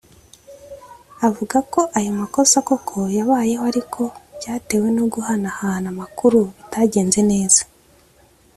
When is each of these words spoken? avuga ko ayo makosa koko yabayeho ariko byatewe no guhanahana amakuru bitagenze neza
avuga 1.27 1.57
ko 1.73 1.81
ayo 1.97 2.11
makosa 2.21 2.57
koko 2.67 2.97
yabayeho 3.17 3.63
ariko 3.71 4.01
byatewe 4.37 4.87
no 4.97 5.03
guhanahana 5.13 5.87
amakuru 5.93 6.39
bitagenze 6.59 7.19
neza 7.31 7.61